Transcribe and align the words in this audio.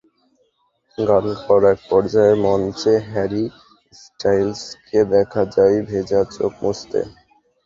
গান 0.97 1.25
গাওয়ার 1.37 1.63
একপর্যায়ে 1.73 2.35
মঞ্চে 2.45 2.93
হ্যারি 3.09 3.43
স্টাইলসকে 3.93 4.99
দেখা 5.13 5.43
যায় 5.55 5.77
ভেজা 5.89 6.21
চোখ 6.35 6.51
মুছতে। 6.63 6.99